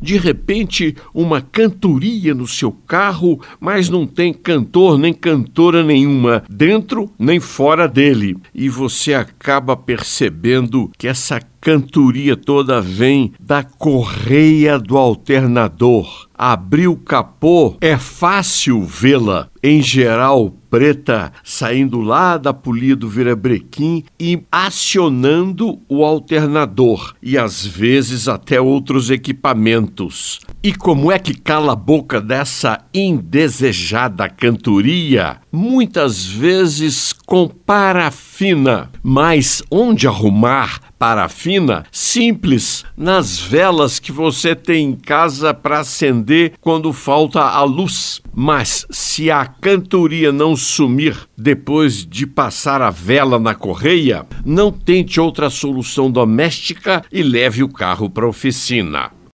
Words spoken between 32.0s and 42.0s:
dessa indesejada cantoria? Muitas vezes com parafina. Mas onde arrumar parafina?